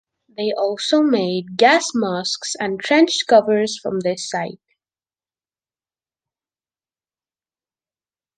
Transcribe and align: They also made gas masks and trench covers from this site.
They 0.35 0.51
also 0.57 1.03
made 1.03 1.57
gas 1.57 1.91
masks 1.93 2.55
and 2.59 2.79
trench 2.79 3.19
covers 3.27 3.77
from 3.77 3.99
this 3.99 4.27
site. 4.27 4.59